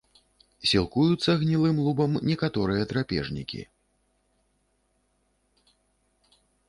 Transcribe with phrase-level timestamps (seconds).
[0.69, 3.61] Сілкуюцца гнілым лубам, некаторыя драпежнікі.